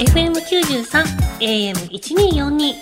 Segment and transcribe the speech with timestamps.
[0.00, 1.04] FM93
[1.40, 2.74] AM1242 日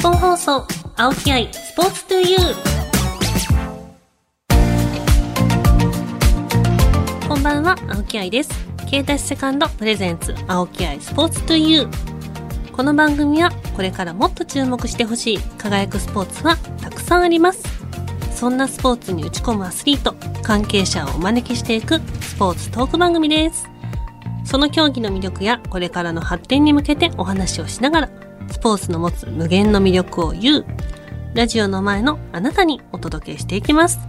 [0.00, 0.64] 本放送
[0.96, 2.40] 青木愛スポーツトゥユー。
[7.28, 8.50] こんばんは青木愛です。
[8.88, 11.90] ケイタスセカンドプレゼンツ青木愛スポーツトゥユー。
[12.70, 17.64] この番組はこれからもっと注目してほしい輝くスポーツはたくさんあります。
[18.32, 20.14] そんなスポーツに打ち込むアスリート
[20.44, 23.69] 関係者をお招きしていくスポーツトーク番組です。
[24.50, 28.10] その競技の魅力やこれからの発展に向けてお話をしながら、
[28.50, 30.66] スポーツの持つ無限の魅力を言う、
[31.34, 34.00] ラジオの前のあなたにお届けしていきます。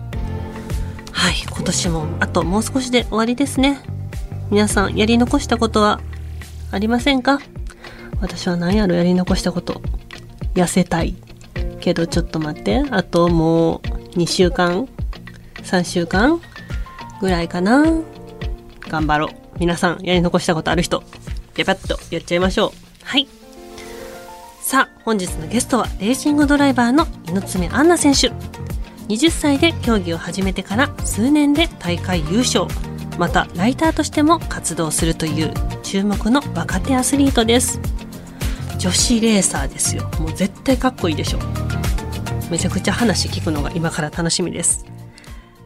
[1.12, 3.84] はい、今年もあともう少しで終わりですね。
[4.49, 6.02] 皆さんやり残したことは
[6.71, 7.40] ありませんか？
[8.20, 9.80] 私は何やろやり残したこと。
[10.55, 11.18] 痩せたい。
[11.82, 12.84] けどちょっと待って。
[12.90, 13.80] あともう
[14.18, 14.88] 2週間
[15.58, 16.41] ?3 週間
[17.20, 17.84] ぐらいかな？
[18.90, 19.41] 頑張ろう。
[19.60, 21.04] 皆さんやり残したことある人、
[21.54, 23.05] ぴゃぴゃっとやっちゃいましょう。
[23.05, 23.28] はい。
[24.62, 28.35] さあ、本日のゲストはレーシングドライバーの猪爪杏奈選手。
[29.08, 32.66] 20歳で競技を始めてから数年で大会優勝。
[33.18, 37.80] また、ライターとしても活動するという注目の若手アスリートです。
[38.77, 40.10] 女子レーサーですよ。
[40.20, 41.40] もう絶対かっこいいでしょ。
[42.49, 44.86] めちゃくちゃ話聞くのが今から楽しみです。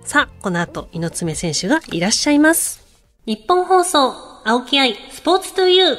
[0.04, 2.85] さあ、この後、猪爪選手がいらっしゃいます。
[3.26, 5.98] 日本放送、青木愛、スポーツトゥユー。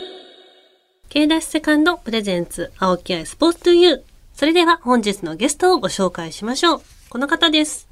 [1.08, 4.00] K ダッシュセカンドプレゼンツ、青木愛、スポーツトゥユー。
[4.32, 6.82] それでは本日のゲストをご紹介しましょう。
[7.08, 7.88] この方です。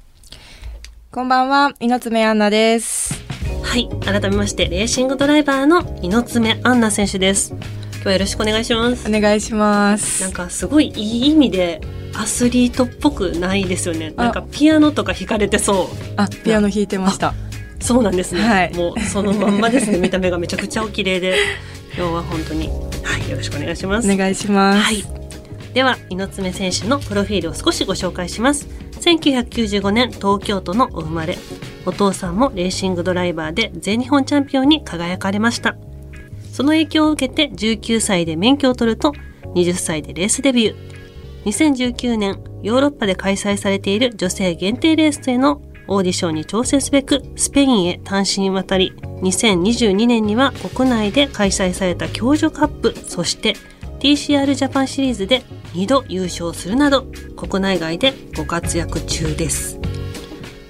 [1.11, 3.13] こんばんは、猪爪アンナです。
[3.61, 7.49] はい、改めまして、レーシングドライバーの猪爪アンナ選手です。
[7.49, 9.05] 今日はよろしくお願いします。
[9.05, 10.23] お願いします。
[10.23, 11.81] なんかすごいいい意味で
[12.13, 14.13] アスリートっぽくないですよね。
[14.15, 15.95] なんかピアノとか弾かれてそう。
[16.15, 17.33] あ、ピアノ弾いてました。
[17.85, 19.99] そうなんですね、はい、もうそのまんまですね。
[20.01, 21.35] 見た目がめちゃくちゃお綺麗で。
[21.95, 22.67] 今日は本当に。
[22.67, 23.29] はい。
[23.29, 24.11] よろしくお願いします。
[24.11, 24.79] お願いします。
[24.79, 25.03] はい。
[25.75, 28.67] では猪爪選手のプロフィールを少しご紹介します。
[29.01, 31.37] 1995年東京都のお生まれ。
[31.85, 35.75] お父さんもレーシングドライバーで全日本チャンピオンに輝かれました。
[36.51, 39.13] その影響を受けて19歳で免許を取ると
[39.53, 40.75] 20歳でレースデビュー。
[41.45, 53.53] 2019年ヨーロッパで開催されている女性限定レースへのオーディションに挑戦すべくスペインへ単身渡り2022年には国内で開催された共助カップそして
[53.99, 55.41] TCR ジャパンシリーズで
[55.73, 59.79] 2度優勝するなど国内外でご活躍中です。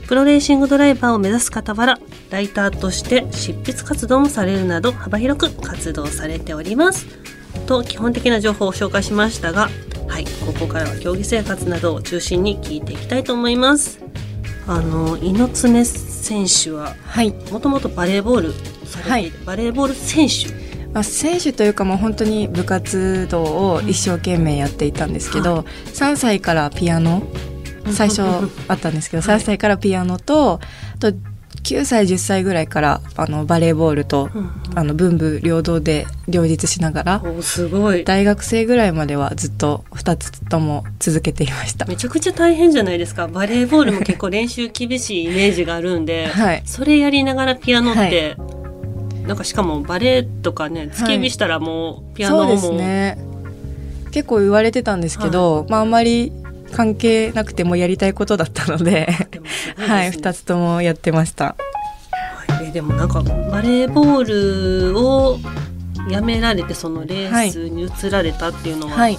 [0.07, 1.99] プロレーシングドライバーを目指す傍ら
[2.29, 7.07] ライターとして執筆活動もされるなど幅広く活動されております。
[7.65, 9.69] と基本的な情報を紹介しましたが
[10.07, 14.04] はいここからは競技生活などを中心に聞いていきたいと思います。
[14.67, 16.95] あの猪爪選手は
[17.51, 18.53] もともとバレーボール
[18.85, 20.65] されて、はい、バレーボール選手？
[20.95, 27.21] まあ、選手というかもう本当に部活動を一生懸命やっていたんですけど、うんはい、3歳からピアノ
[27.91, 30.61] 最初あったんですけど、 3歳からピアノと
[30.95, 31.13] あと
[31.65, 38.03] 9歳10歳ぐらいからあのバレーボールと、うんあの文武両道で両立しながらすごい。
[38.03, 41.85] 大学生ぐらいまではずっと2つとも続けていました。
[41.85, 43.27] めちゃくちゃ大変じゃないですか。
[43.29, 48.45] バレーボールも結構練習厳しいイメージがあるんで、はい、それやりながらピアノって、は
[49.15, 53.17] い、なんかしかもバレエとかね突き火したらもうピアノも、はい、そうですね。
[54.11, 56.33] 結構言われてたんですけど、はい、まああんまり
[56.71, 59.07] 関係なくてもやりたいことだったので
[59.77, 61.55] はい2つともやってました。
[62.61, 65.39] えでもなんかバレーボールを
[66.09, 69.17] やめられてそのレースに移られたっていうのは、はい、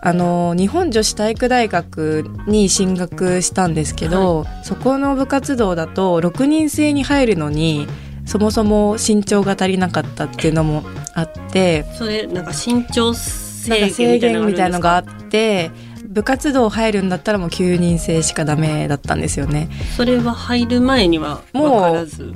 [0.00, 7.86] あの日本女子体育大学に進学したんですけど、はい、そこの部活動だと6人制に入るのに
[8.24, 10.84] そもそも身長が足りなかったっていうのも
[11.14, 15.70] あってそれなんか身長制限みたいなのがあって
[16.16, 19.68] 部活動入るんだったらもう9人制しかダメだったんですよね。
[19.98, 22.32] それは入る前には分からず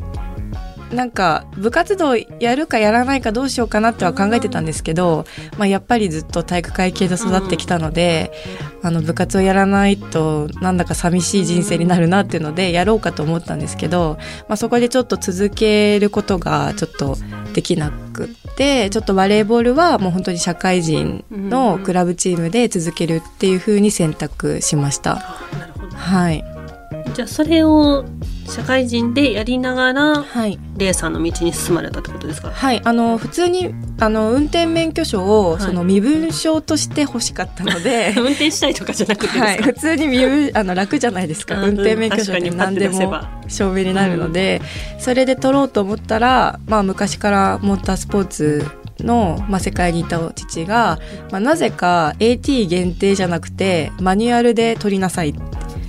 [0.92, 5.24] なんか部活動やるかやらないかどうしようかなっては考えてたんですけど、
[5.56, 8.32] まあ、やっぱりずっと体育会系で育ってきたので、
[8.80, 17.16] うん、あの部活をやらないとなんだか寂しい人生になるなっていうのでやろうかと思ったんですけど、まあ、そこでちょっと続けることがちょっと
[17.52, 25.16] できなくってちょっとバレーボールはもう本当に社会人のクラブチームで続けるっていうふうに選択しました。
[25.94, 26.44] はい。
[27.14, 28.04] じゃあそれを
[28.50, 32.50] 社会人でやりながら、はい、レーサーの道に進まれたってことですか？
[32.50, 32.80] はい。
[32.84, 44.60] あの普通にあの運転免許証を、はい、その身分証として欲しかったので 運転したいとかじゃなくてはい、普通に身分あの楽じゃないですか、運転免許証って何でも証明になるので、
[44.94, 48.66] うん、それで取ろうと思ったら、まあ、昔からモータースポーツ
[49.00, 50.98] の、まあ、世界にいた父が、
[51.30, 55.34] まあ、なぜか AT 限定じゃなくてマニュアルで取りなさい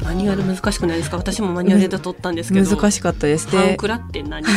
[0.04, 1.18] マニュアル難しくないですか？
[1.18, 2.76] 私もマニュアルで取ったんですけど。
[2.76, 3.48] 難しかったです。
[3.50, 4.44] 半クラって何？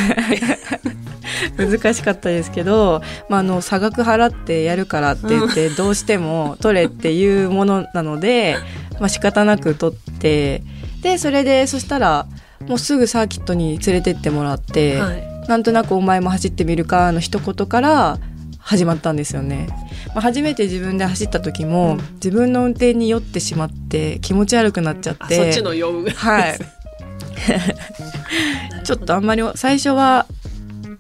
[1.57, 8.57] 難しかったですけど、まあ、あの差額払ってやるからって言ってどうしても取れっていうものなので、
[8.99, 10.63] まあ仕方なく取って
[11.03, 12.27] でそれでそしたら
[12.67, 15.23] もうすぐサーキットに連れてってもらって、はい。
[15.49, 18.19] なんとなくお前も走ってみるかの一言から
[18.59, 19.67] 始まったんですよね。
[20.15, 25.25] まあ、初めて自分で走った時も、自分の運転に酔ってしまって気持ち悪くなっちゃって。
[25.25, 26.59] あそっちの酔うはい。
[28.85, 30.27] ちょっとあんまり最初は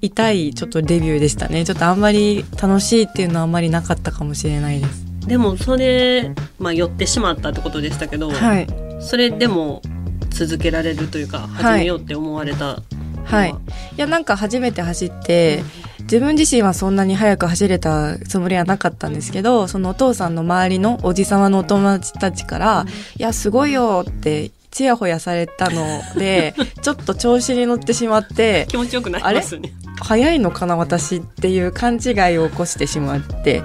[0.00, 1.64] 痛いちょっとデビューでしたね。
[1.64, 5.04] ちょっとあんまり楽しいっていうのはあんまりなかったかもしれないです。
[5.26, 8.66] でもそれ、まあ、寄ってしまったってことでしたけど、はい。
[9.00, 9.80] それでも
[10.30, 12.82] 続けられるというか始めようって思われた、
[13.24, 13.50] はい。
[13.50, 13.54] い
[13.96, 15.62] やなんか初めて走って、
[16.04, 22.86] 自分自身はそんなに速く走れたつもりはなかったんですけど、そのお父さんの周りのおじさまのお友達たちから、
[23.16, 33.62] いや、すごいよって、ちやほやされたので、 ちょっと調子に乗ってしまって、気持ちよくなりますよね早いのかな私っていう勘違いを起こしてしまって。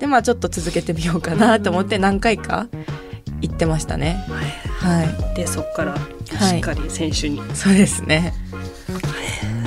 [0.00, 2.68] でまあちょっと続けてみようかなと思って何回か
[3.42, 4.24] 行ってましたね。
[4.80, 5.98] はでそこからは
[6.54, 6.56] い。
[6.56, 8.32] しっかり選手に、い、いそうですね。
[8.88, 9.57] や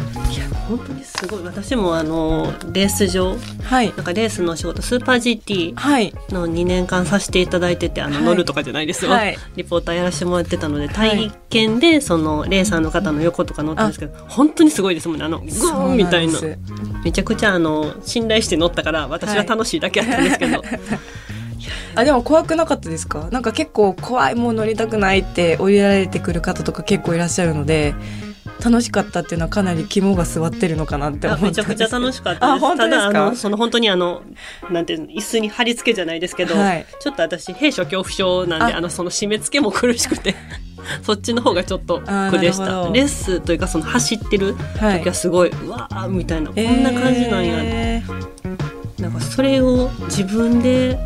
[0.77, 1.44] 本当にすごい。
[1.44, 3.88] 私もあのレース場はい。
[3.95, 6.13] なんかレースの仕事スーパー GT はい。
[6.29, 8.23] の2年間させていただいててあの、はい。
[8.23, 9.38] 乗るとかじゃないですよ、はい。
[9.56, 11.09] リポーターやらせてもらってたのではい。
[11.29, 15.25] 体験でそのレーサーの方の横とか乗ったんですけど、本当にすごいですもんね。
[15.25, 16.39] あのグーンみたいな。
[17.03, 20.63] めちゃくちゃあの信頼して乗ったから私は楽しいだけやったんですけど、
[21.95, 23.27] あでも怖くなかったですか？
[23.31, 27.94] なんか結構怖いもう乗りたくないって降りられてくる方とか結構いらっしゃるので
[28.63, 32.62] 楽しかったっていうのはかなり肝が座ってるのかなってあ思っめちゃくちゃ楽しかったあです。
[32.62, 33.12] た本当ですか？
[33.13, 34.22] だあのその本当にあの
[34.69, 36.86] なんていうの椅子に貼り付けじゃないですけど、はい。
[37.00, 38.78] ちょっと私閉所恐怖症なんであ。
[38.78, 40.36] あのその締め付けも苦しくて
[41.04, 42.66] そっちの方がちょっとあー苦でした。
[42.66, 45.00] レースというかその走ってるはい。
[45.00, 48.04] 時はすごい、うわーみたいなこんな感じなんや、え
[49.00, 50.98] なんかそれを自分で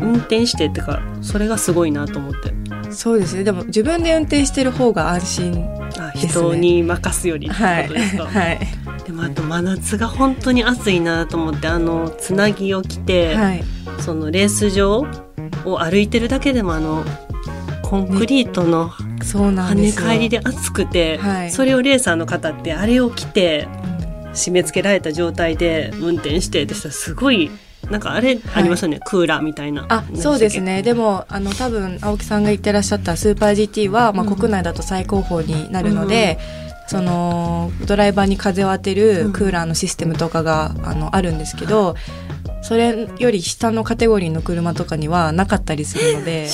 [0.00, 2.50] 運転してってかそれがすごいなと思って。
[2.50, 3.44] ーそうですね。
[3.44, 5.66] でも自分で運転してる方が安心。
[5.98, 6.30] あですね。
[6.30, 8.58] 人に任すよりってはいことですか、はい。
[9.04, 13.64] でもあと真夏が本当に暑いなと思ってあのつなぎを着て、はい。
[14.00, 15.06] そのレース場
[15.64, 17.04] を歩いてるだけでもあの
[17.82, 21.50] コンクリートの跳ね返りで暑くて、はい。
[21.50, 23.98] それをレーサーの方ってあれを着てうん。
[24.38, 27.50] 締め付けられた状態で運転してでしたらすごい
[27.90, 29.86] なんかあれありますよね、クーラーみたいな。
[29.88, 30.82] あそうですね。
[30.82, 34.36] でもあの多分青木さんが言ってらっしゃったスーパー GT は、まあ、うん。
[34.36, 36.38] 国内だと最高峰になるので、
[36.86, 41.96] そのドライバーに風を当てるクーラーのシステムとかが、あのあるんですけど、
[42.62, 46.48] それより下のカテゴリーの車とかにはなかったりするので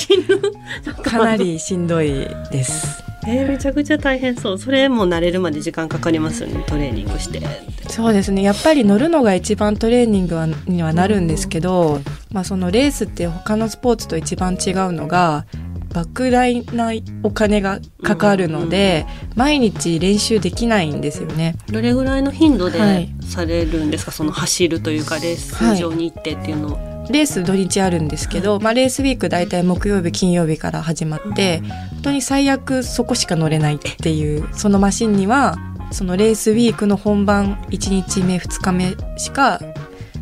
[1.03, 3.03] かなりしんどいです。
[3.27, 4.59] えーめちゃくちゃ大変そう。
[4.59, 6.63] それも慣れるまで時間かかりますよね。
[6.67, 7.41] トレーニングして。
[7.89, 8.43] そうですね。
[8.43, 12.01] やっぱり乗るのが一番トレーニングはにはなるんですけど、
[12.33, 15.47] まあ、そのレースって他のスポーツと一番違うのが
[15.91, 16.93] 莫大な
[17.23, 19.07] お金がかかるので、
[19.37, 21.57] 毎日練習できないんですよね。
[21.71, 23.15] どれぐらいの頻度ではい。
[23.23, 35.57] されるんですか、その走るというかレース場に行ってっていうのを、レース土日あるんですけど、まあ、レースウィーク大体木曜日金曜日から始まって、本当に最悪そこしか乗れないっていうそのマシンには
[35.91, 39.61] そのレースウィークの本番1日目2日目しか、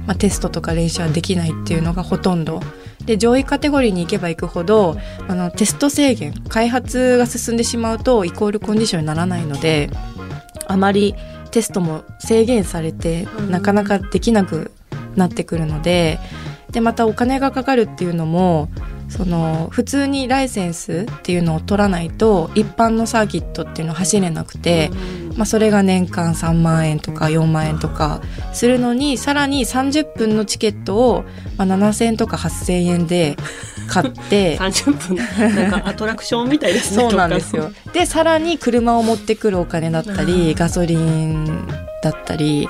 [0.07, 2.61] まあ、テストとか練習はできないっていうのがほとんど。
[3.07, 4.97] で上位カテゴリーに行けば行くほど
[5.27, 9.91] あのテスト制限開発が進んでしまうとイコールコンディションにならないので
[10.69, 11.17] あまり
[11.51, 13.51] テストも制限されてうん。
[13.51, 14.71] なかなかできなく
[15.17, 16.21] なってくるので
[16.73, 18.69] でまたお金がかかるっていうのも
[19.13, 24.91] その普通にライセンスっていうのを取らないと一般のサーキットっていうのを走れなくて、
[25.37, 28.23] まあ、それが年間3万円とか4万円とか
[28.55, 31.25] するのにさらに30分のチケットを、
[31.59, 33.37] まあ、7,000円とか8,000円で
[33.87, 35.17] 買って 30分。
[35.71, 37.71] なんかアトラクションみたいですねそうなんですよ。
[37.93, 41.67] でさらに車を持ってくるお金だったりガソリン
[42.03, 42.67] だったり、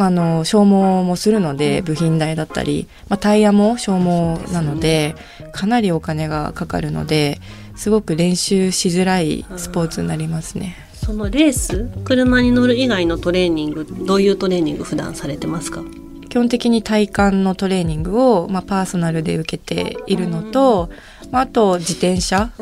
[0.00, 5.14] まあ、あの消耗もするので部品代だったり、まあ、タイヤも消耗なので
[5.52, 7.38] かなりお金がかかるので
[7.76, 10.74] すごく練習しづらいスポーツになりますね。
[10.94, 15.82] そのレース車に乗る以外のトレーニングどういうトレーニング普段されてますか？
[16.30, 20.88] 基本的に体幹のトレーニングを、まあ、パーソナルで受けているのと、
[21.30, 22.52] まあ、あと自転車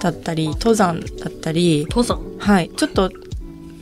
[0.00, 2.20] だったり登山だったり登山？
[2.38, 3.10] はい、ちょっと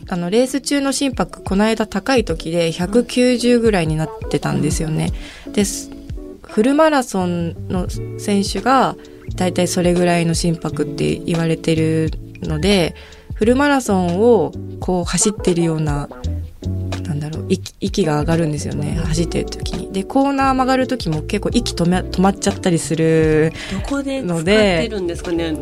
[0.09, 5.13] あのレース中の心拍この間高い時で190ぐらいになってたんですよね。
[5.53, 5.65] で
[6.43, 7.87] フルマラソンの
[8.19, 8.97] 選手が
[9.37, 12.11] 大体それぐらいの心拍って言われてる
[12.43, 12.95] ので
[13.35, 16.09] フルマラソンをこう走ってるような
[17.53, 18.99] 息息が上がるんですよね。
[19.05, 19.93] 走ってる時に。
[19.93, 25.55] でコーナー曲がる時も結構息止め止まっちゃったりするどこで使ってるんですかね？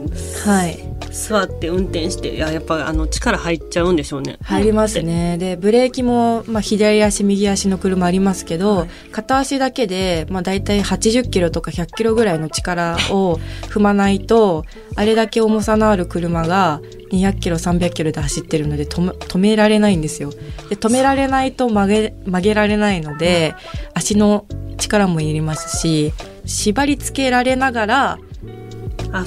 [0.44, 0.78] はい。
[1.11, 4.38] 座って運転していややっぱあの力入っちゃうんでしょうね。
[4.42, 5.38] 入りますね。
[5.38, 8.88] でブレーキも、まあ、左足右足の車ありますけど、はい。
[9.11, 20.30] 片足だけで、まあ、大体80キロとか100キロぐらいの力を踏まないとあれだけ重さのある車が200キロ300キロで走ってるので止め止められないんですよ。
[20.68, 23.54] で止められないと曲げ曲げられないので
[23.94, 24.46] 足の
[24.78, 26.12] 力もいりますし
[26.46, 28.18] 縛り付けられながら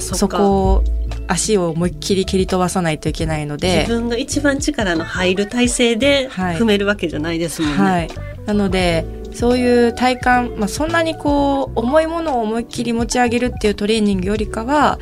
[0.00, 0.84] そあそこを
[1.26, 6.56] 足を思いっきり蹴り飛ばさないといけないので自分が一番力の入る体勢ではい。
[6.56, 8.08] 踏めるわけじゃないですもんね、はい、
[8.46, 14.98] なのでそういう体幹、まあ、そんなにこう重いものを思いっきり持ち上げるっていうトレーニングよりかは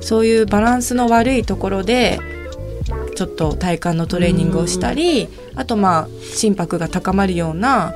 [0.00, 2.18] そういうバランスの悪いところで
[3.14, 7.94] ちょっと体幹のトレーニングをしたりあとまあ心拍が高まるような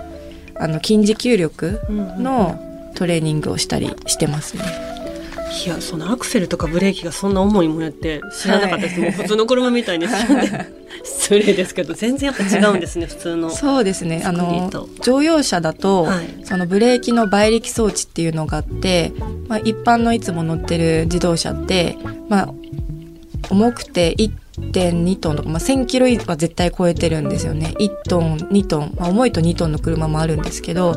[0.56, 2.60] あの筋持久力の
[2.94, 4.93] トレーニングをしたりしてますね。
[5.64, 9.10] いやそのアクセルとかブレーキがそんな重いもんやって知らなかったです、はい。
[9.10, 10.06] もう普通の車みたいに。
[11.04, 13.50] 失礼ですけど全然やっぱ違うんですね普通の。
[13.50, 14.22] そうですね。
[14.24, 14.88] あのと。
[15.02, 16.44] 乗用車だと、はい。
[16.44, 19.12] そのブレーキの倍力装置っていうのがあって、
[19.48, 21.96] まあ、一般のいつも乗ってる自動車って、
[22.28, 22.54] まあ、
[23.50, 24.14] 重くて
[24.58, 30.94] 1.2トンとか、まあ、1000キロは絶対超えてるんですよね1トン2トン、まあ、重いと2トンの車もあるんですけど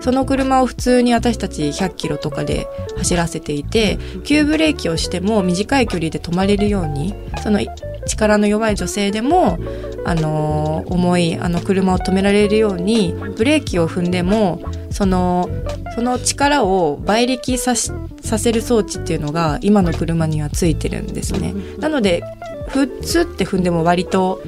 [0.00, 7.60] その車を普通に私たち100キロとかで走らせていて急ブレーキをしても短い距離で止まれるようにその
[8.06, 9.58] 力の弱い女性でも
[10.04, 15.48] あの重いあの車を止められるようにブレーキを踏んでもその
[15.94, 21.54] その力を倍力ささせる装置っていうのが今の車にはついてるんですね。
[21.78, 22.22] なので
[22.72, 24.42] ふっつって踏んでも割と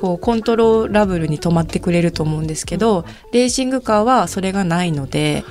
[0.00, 5.44] こうコントローラブルに止まってくれると思うんですけどレーシングカーはそれがないので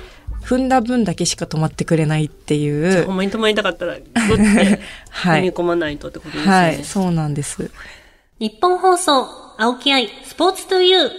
[0.44, 4.80] 踏んだ分だけしか止まってくれないっていうほんまに止まりたかったらグッて
[5.10, 7.72] はい、踏み込まないとってことですよね、はい、そうなんです。
[8.40, 11.12] 日本放送、青木愛、スポーツトゥユー。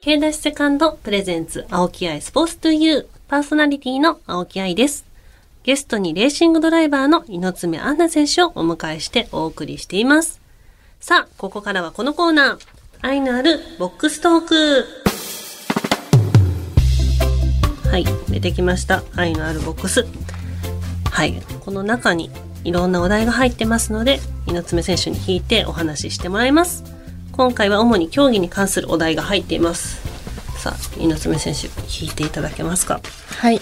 [0.00, 3.06] K ダッシュセカンドプレゼンツ、青木愛、スポーツトゥユー。
[3.28, 5.07] パーソナリティの青木愛です。
[5.64, 10.40] ゲストにレーシングドライバーの猪爪杏奈選手をお迎えしてお送りしています。
[11.00, 12.58] さあ、ここからはこのコーナー。
[13.00, 14.84] 愛のあるボックストーク。
[17.90, 19.02] はい、出てきました。
[19.14, 20.06] 愛のあるボックス。
[21.10, 22.30] はい、この中に
[22.64, 26.82] いろんなお題が入ってますので、猪爪選手に引いてお話ししてもらいます。
[27.32, 30.00] 今回は主に競技に関するお題が入っています。
[30.58, 31.66] さあ、猪爪選手、
[32.02, 33.00] 引いていただけますか？
[33.26, 33.60] はい。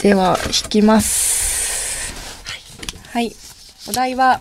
[0.00, 2.14] では、引きます。
[3.10, 3.32] はい。
[3.88, 4.40] お題は、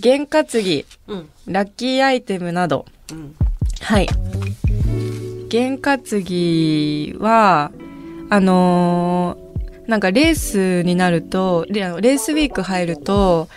[0.00, 2.86] 験担ぎ、うん、ラッキーアイテムなど。
[3.10, 3.34] うん、
[3.80, 4.08] はい。
[5.48, 7.72] 験担ぎは、
[8.30, 9.48] あのー
[9.88, 13.48] なんかレースになると、レースウィーク入ると、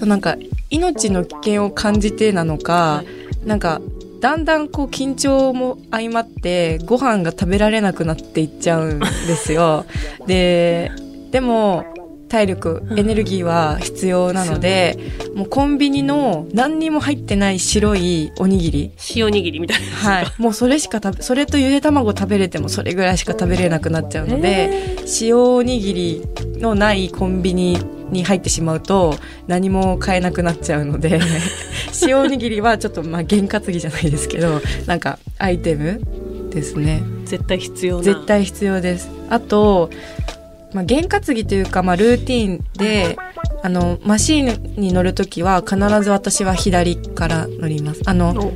[0.00, 0.36] そうなんか
[0.68, 3.80] 命の危険を感じてなのか、はいなんか
[4.20, 9.06] だんだんこう緊張も相まってご飯が食べられなくなっていっちゃうんで
[9.36, 9.84] すよ。
[10.26, 10.90] で
[11.30, 11.84] でも
[12.28, 14.98] 体力エネルギーは必要なので、
[15.34, 19.86] もうコンビニの何にも入ってない白いおにぎり塩握りみたいな。
[19.86, 26.22] はい、もうそれしか食べそれとゆで卵食べれてもそれぐらいしか食べれなくなっちゃうので、塩おにぎり
[26.58, 27.78] のないコンビニ
[28.10, 29.14] に入ってしまうと
[29.46, 31.20] 何も買えなくなっちゃうので
[32.06, 36.00] 塩おにぎりはちょっとまあ験担ぎじゃないですけどなんかアイテム
[36.50, 38.02] ですね絶対必要な。
[38.02, 38.26] 絶。
[38.26, 39.90] 対必要ですあと、
[40.72, 43.16] まあ、験担ぎというか、まあ、ルーティンで
[43.62, 48.52] あのマシーンに乗るときは必ず私は左から乗りますあの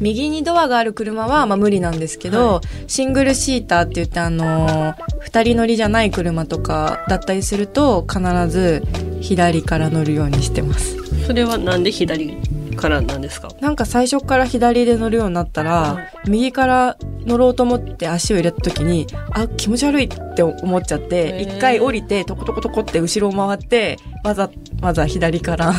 [0.00, 8.84] 右にドアがある車はまあ無理なんですけど、はシングルシーターって言ってあのー二人乗りじゃない車とかだったりすると必ず
[9.20, 10.96] 左から乗るようにしてます。
[11.26, 12.36] それはなんで左
[12.76, 13.48] からなんですか？
[13.60, 16.96] なんか最初から左で乗るようになったら、はい右から
[17.26, 24.50] 乗ろうと思って足を入れた時にあ気持ち悪いって思っちゃって一回降りてトコトコトコって後ろを回ってわざ
[24.84, 25.72] わざ左から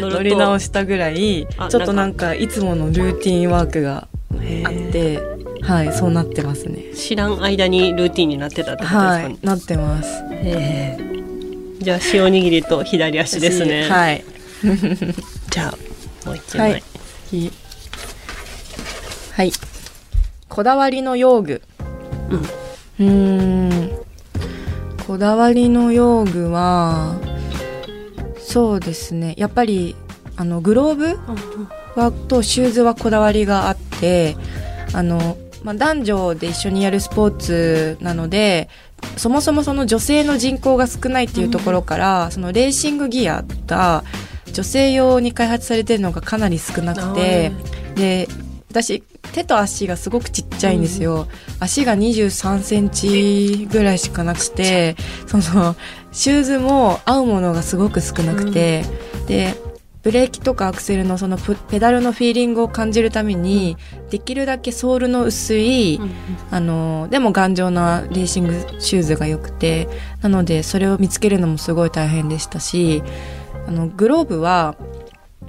[0.00, 4.08] 乗り直したぐらいあちょっとなんかいつものルーティンワークが
[4.64, 5.20] あって
[5.62, 9.24] はいそうなってますね知らん間にルーティンになってたってことですかね。
[9.24, 10.22] はいなってます
[11.80, 13.88] じゃあ塩おにぎりと左足ですね。
[13.88, 14.24] はい
[15.50, 16.82] じゃあもう一枚、はい
[17.28, 17.52] 次。
[19.34, 19.52] はい。
[20.48, 21.62] こだわりの用具。
[22.98, 23.06] うん。
[23.06, 23.98] うーん。
[25.06, 27.16] こだわりの用具は、
[28.48, 29.34] そうですね。
[29.36, 29.94] やっぱり、
[30.36, 34.38] あの、グローブはとシューズはこだわりがあって、
[34.94, 38.70] あの、まあ、男女で一緒にやるスポーツなので、
[39.18, 44.02] そもそもその女性の人口が少ないっていうところから、そのレーシングギアが
[44.50, 47.52] 女性用に開発されてるのがかなり少なくて、
[47.96, 48.28] で、
[48.70, 49.02] 私、
[49.32, 51.26] 手と足がすごくちっちゃいんですよ。
[51.58, 55.76] 足が23センチぐらいしかなくて、その、
[56.12, 58.84] シューズも合うものがすごく少なくて、
[59.26, 59.54] で、
[60.02, 63.76] ブレーキとかアクセルのそのプペダルのフィーリングを感じるために、
[64.10, 66.10] できるだけソールの薄い、うん
[66.50, 69.88] あの、でも頑丈なレーシングシューズが良くて、
[70.22, 73.02] なのでそれを見つけるのもすごい大変でしたし、
[73.66, 74.76] あの、グローブは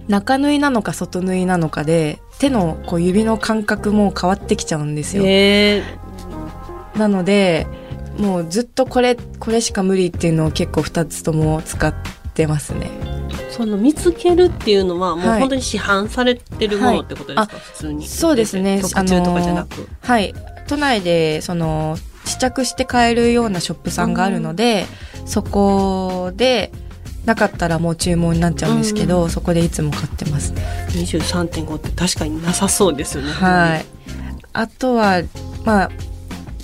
[0.08, 5.24] 中縫いなのか外縫いなのかで、手のこう指の感覚も変わってきちゃうんですよ。
[5.24, 5.84] へえ
[6.98, 7.68] なので、
[8.20, 11.94] もうずっとこれ、これしか無理っていうのを結構2つとも使っ
[12.34, 12.92] てますね。
[13.50, 20.34] その見つけるっていうのはもうはい本当に市販されてるものってことですか、はい普通にそうですね特注とかじゃなく、はい。
[20.68, 24.86] 都内で、その、試着して買えるようなショップさんがあるので、
[25.26, 26.72] そこで、
[27.26, 30.62] なかったらもう注文になっちゃうんですけど、そこでいつも買ってますね。
[30.90, 33.86] 23.5って確かになさそうですよねはい。
[34.54, 35.22] あとは、
[35.66, 35.92] まあ、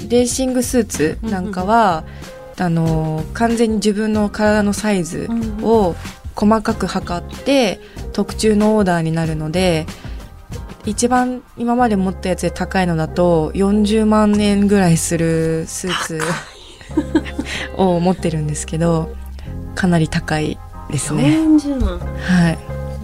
[0.09, 2.03] レーシングスーツなんかは、
[2.57, 5.29] あの、完全に自分の体のサイズ
[5.61, 5.95] を
[6.35, 7.79] 細かく測って、
[8.13, 9.85] 特注のオーダーになるので、
[10.85, 16.21] 一番今まで持ったやつで高いのだと40万円ぐらいするスーツ
[17.75, 19.15] を持ってるんですけど、
[19.73, 20.59] かなり高い
[20.91, 21.39] ですね。
[21.39, 22.57] 40万はい。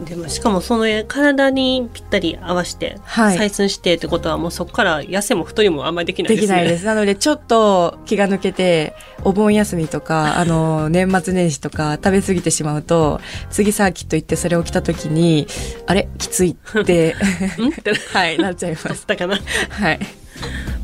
[0.05, 3.38] でもしかもその体にぴったり合わせてはい。
[3.38, 6.55] 採寸してってことはもうそこから痩せも太りもあんまりできないでですね。
[6.55, 6.86] きないです。
[6.86, 13.21] なので、ちょっと気が抜けて、お盆休みとか、あの、 年末年始とか食べ過ぎてしまうと、
[13.52, 15.47] 次サーキット行ってそれを着た時に、
[15.86, 16.10] あれ？
[16.17, 17.15] きついって、
[18.13, 19.06] はい、なっちゃいます。
[19.06, 19.39] たかな？
[19.69, 19.99] はい。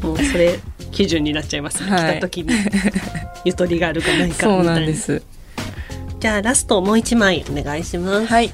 [0.01, 0.59] もうそれ
[0.91, 2.01] 基準になっちゃいます、ねはい。
[2.01, 2.49] 来た時に。
[3.45, 5.23] ゆとりがあるかないかみたいそうななんです。
[6.19, 8.25] じゃあラストもう一枚お願いします。
[8.27, 8.51] はい。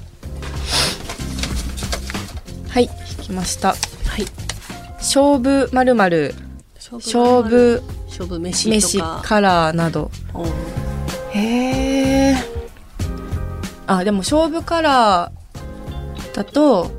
[3.34, 3.70] ました。
[3.70, 4.26] はい
[4.98, 6.34] 勝負まるまる
[6.76, 10.12] 勝負勝負飯飯カラーなど。
[10.34, 10.46] お
[11.32, 12.36] へえ。
[13.86, 16.92] あ、でも勝負カラーだと、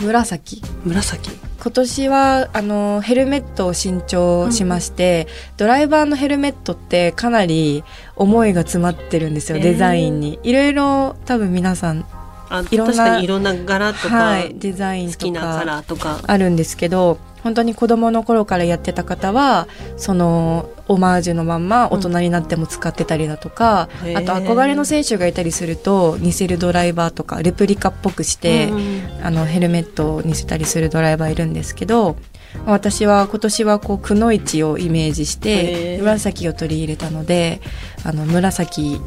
[0.00, 0.60] 紫。
[0.84, 1.30] 紫？
[1.58, 7.84] 今年はあのヘルメットを新調しまして、ドライバーのヘルメットってかなり
[8.16, 12.04] 思いが詰まってるんですよ、デザインにいろいろ多分皆さん
[12.48, 16.20] あいろんな確かにいろんな柄とか、はい、デザインと好きなカかラーとか。
[16.26, 24.18] あるんですけど本当に子供の頃からやってた方はそのオマージュのまんま大人になっても使ってたりだとか、へー。
[24.18, 32.16] あと憧れの選手がいたりすると似せるドライバーとかレプリカっぽくして、うんあのヘルメットを似せたりするドライバーいるんですけど
[32.64, 35.98] 私は今年はこうくのいちをイメージしへてー。
[35.98, 37.60] 紫を取り入れたので
[38.04, 39.00] あの紫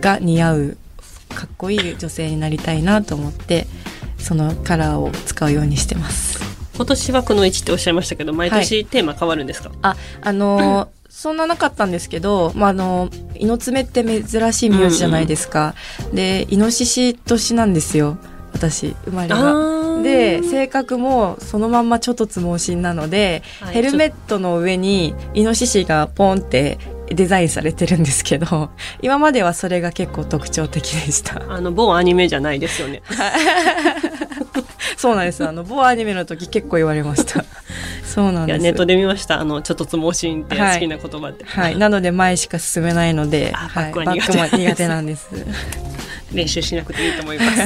[0.00, 0.76] が似合う
[1.32, 3.66] かっこいい女性になりたいなと思って
[4.18, 6.40] そのカラーを使うようにしてます。
[6.74, 15.74] 今年はこの1っておっしゃいましたけど毎年テーマ変わるんですか、あ、あのーそんななかったんですけど、まあ、あの、猪爪って珍しい名字じゃないですか。
[16.14, 18.16] で、イノシシ年なんですよ。
[18.54, 19.52] 私、生まれあが。
[19.52, 26.78] ーで、性格もそのまんまちょっとつ盲信なので、はいヘルメットの上にイノシシがポンって
[27.14, 28.70] デザインされてるんですけど、
[29.02, 31.42] 今まではそれが結構特徴的でした。
[31.48, 33.02] あの某アニメじゃないですよね。
[34.96, 35.44] そうなんです。
[35.46, 37.44] あの、某アニメの時結構言われました。
[38.04, 38.60] そうなんです。
[38.60, 39.40] いやネットで見ました。
[39.40, 41.76] あのちょっとつもしんって好きな言葉って、はい。
[41.76, 45.28] なので前しか進めないので、バックは苦手バックも苦手なんです。
[46.32, 47.58] 練習しなくていいと思います。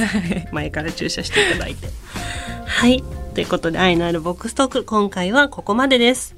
[0.53, 1.89] 前から注射していただいて。
[2.65, 3.03] はい。
[3.37, 6.35] ということで愛のあるボックストーク今回はここまでです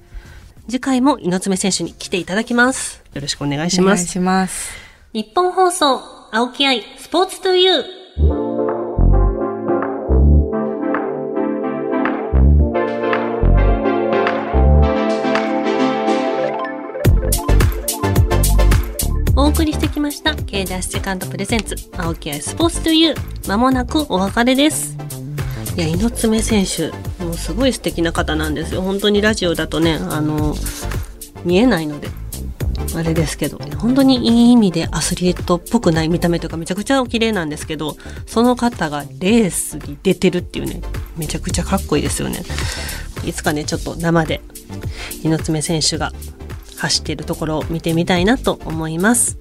[0.70, 3.02] 次回も猪爪選手に来ていただきます。
[3.14, 4.70] よろしくお願いしお願いますします。
[5.14, 5.98] 日本放送
[6.30, 7.84] 青木愛スポーツトゥユー
[19.34, 24.98] お送りしてきました K ダッシュセカンドプレゼンツ青木愛スポーツトゥユーまもなくお別れです。
[25.78, 26.92] いや猪爪選手
[27.38, 30.54] すごい素敵な方なんですよ本当にラジオだとねあの
[31.44, 32.08] 見えないので
[32.96, 37.96] あれですけど、本当にいい意味でアスリートっぽくない見た目とかめちゃくちゃ綺麗なんですけど、
[38.26, 40.80] その方がレースに出てるっていうね、
[41.16, 42.42] めちゃくちゃかっこいいですよね。
[43.24, 44.40] いつかね、ちょっと生で
[45.22, 46.12] 猪爪選手が
[46.76, 49.38] 走っているところを見てみたいなと思います。